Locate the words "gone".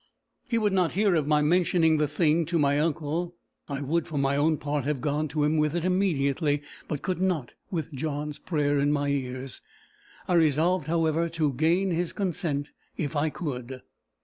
4.99-5.27